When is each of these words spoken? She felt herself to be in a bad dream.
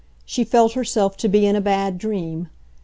She 0.25 0.43
felt 0.43 0.71
herself 0.73 1.15
to 1.17 1.27
be 1.29 1.45
in 1.45 1.55
a 1.55 1.61
bad 1.61 1.99
dream. 1.99 2.49